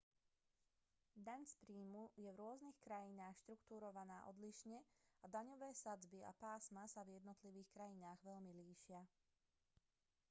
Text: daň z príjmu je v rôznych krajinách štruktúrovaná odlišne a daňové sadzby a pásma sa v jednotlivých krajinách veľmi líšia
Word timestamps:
daň 1.27 1.41
z 1.45 1.53
príjmu 1.63 2.03
je 2.23 2.29
v 2.33 2.41
rôznych 2.43 2.73
krajinách 2.85 3.37
štruktúrovaná 3.45 4.17
odlišne 4.33 4.79
a 5.23 5.29
daňové 5.35 5.69
sadzby 5.83 6.19
a 6.25 6.31
pásma 6.43 6.83
sa 6.93 7.01
v 7.05 7.13
jednotlivých 7.21 7.69
krajinách 7.75 8.17
veľmi 8.29 8.49
líšia 8.61 9.01